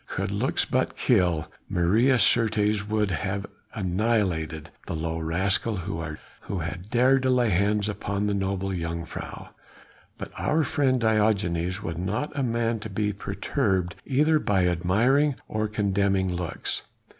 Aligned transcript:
Could 0.07 0.31
looks 0.31 0.65
but 0.65 0.95
kill, 0.97 1.45
Maria 1.69 2.17
certes 2.17 2.87
would 2.87 3.11
have 3.11 3.45
annihilated 3.75 4.71
the 4.87 4.95
low 4.95 5.19
rascal 5.19 5.77
who 5.77 6.59
had 6.61 6.89
dared 6.89 7.21
to 7.21 7.29
lay 7.29 7.51
hands 7.51 7.87
upon 7.87 8.25
the 8.25 8.33
noble 8.33 8.69
jongejuffrouw. 8.71 9.49
But 10.17 10.31
our 10.39 10.63
friend 10.63 10.99
Diogenes 10.99 11.83
was 11.83 11.97
not 11.97 12.35
a 12.35 12.41
man 12.41 12.79
to 12.79 12.89
be 12.89 13.13
perturbed 13.13 13.95
either 14.03 14.39
by 14.39 14.65
admiring 14.65 15.35
or 15.47 15.67
condemning 15.67 16.33
looks. 16.35 16.81